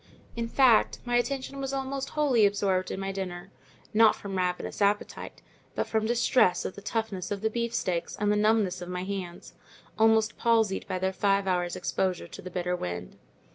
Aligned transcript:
In 0.35 0.47
fact, 0.47 0.97
my 1.05 1.17
attention 1.17 1.61
was 1.61 1.73
almost 1.73 2.09
wholly 2.17 2.47
absorbed 2.47 2.89
in 2.89 2.99
my 2.99 3.11
dinner: 3.11 3.51
not 3.93 4.15
from 4.15 4.35
ravenous 4.39 4.81
appetite, 4.81 5.43
but 5.75 5.85
from 5.85 6.07
distress 6.07 6.65
at 6.65 6.73
the 6.73 6.81
toughness 6.81 7.29
of 7.29 7.41
the 7.41 7.51
beefsteaks, 7.51 8.15
and 8.15 8.31
the 8.31 8.35
numbness 8.35 8.81
of 8.81 8.89
my 8.89 9.03
hands, 9.03 9.53
almost 9.99 10.39
palsied 10.39 10.87
by 10.87 10.97
their 10.97 11.13
five 11.13 11.45
hours' 11.45 11.75
exposure 11.75 12.27
to 12.27 12.41
the 12.41 12.49
bitter 12.49 12.75
wind. 12.75 13.15